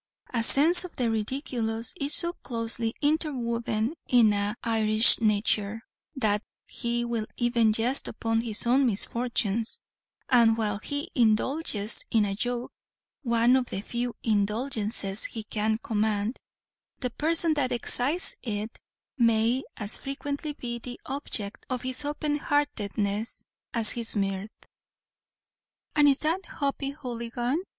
A 0.33 0.41
sense 0.41 0.83
of 0.83 0.95
the 0.95 1.11
ridiculous 1.11 1.93
is 1.99 2.11
so 2.15 2.33
closely 2.33 2.95
interwoven 3.03 3.93
in 4.07 4.33
an 4.33 4.55
Irishman's 4.63 5.21
nature, 5.21 5.83
that 6.15 6.41
he 6.65 7.05
will 7.05 7.27
even 7.37 7.71
jest 7.71 8.07
upon 8.07 8.41
his 8.41 8.65
own 8.65 8.87
misfortunes; 8.87 9.79
and 10.27 10.57
while 10.57 10.79
he 10.79 11.11
indulges 11.13 12.03
in 12.11 12.25
a 12.25 12.33
joke 12.33 12.71
(one 13.21 13.55
of 13.55 13.69
the 13.69 13.81
few 13.81 14.15
indulgences 14.23 15.25
he 15.25 15.43
can 15.43 15.77
command), 15.77 16.39
the 17.01 17.11
person 17.11 17.53
that 17.53 17.71
excites 17.71 18.35
it 18.41 18.79
may 19.19 19.61
as 19.77 19.97
frequently 19.97 20.53
be 20.53 20.79
the 20.79 20.99
object 21.05 21.63
of 21.69 21.83
his 21.83 22.01
openheartedness 22.03 23.43
as 23.71 23.91
his 23.91 24.15
mirth. 24.15 24.49
"And 25.95 26.09
is 26.09 26.21
that 26.21 26.43
Hoppy 26.47 26.89
Houligan?" 26.91 27.59